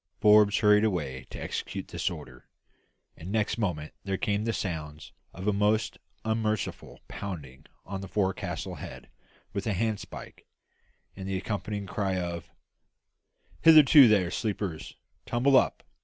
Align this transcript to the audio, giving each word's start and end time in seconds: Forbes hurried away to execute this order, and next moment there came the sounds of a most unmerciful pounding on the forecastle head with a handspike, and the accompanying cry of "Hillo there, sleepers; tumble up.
Forbes 0.19 0.57
hurried 0.57 0.83
away 0.83 1.27
to 1.29 1.39
execute 1.39 1.89
this 1.89 2.09
order, 2.09 2.47
and 3.15 3.31
next 3.31 3.59
moment 3.59 3.93
there 4.03 4.17
came 4.17 4.45
the 4.45 4.51
sounds 4.51 5.13
of 5.31 5.47
a 5.47 5.53
most 5.53 5.99
unmerciful 6.25 7.01
pounding 7.07 7.67
on 7.85 8.01
the 8.01 8.07
forecastle 8.07 8.73
head 8.73 9.09
with 9.53 9.67
a 9.67 9.73
handspike, 9.75 10.47
and 11.15 11.27
the 11.27 11.37
accompanying 11.37 11.85
cry 11.85 12.17
of 12.17 12.49
"Hillo 13.61 13.83
there, 14.07 14.31
sleepers; 14.31 14.95
tumble 15.27 15.55
up. 15.55 15.83